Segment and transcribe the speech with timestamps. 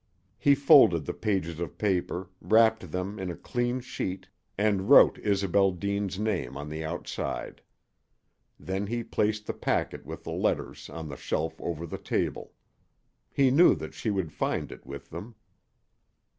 [0.39, 4.27] He folded the pages of paper, wrapped them in a clean sheet,
[4.57, 7.61] and wrote Isobel Deans's name on the outside.
[8.59, 12.53] Then he placed the packet with the letters on the shelf over the table.
[13.31, 15.35] He knew that she would find it with them.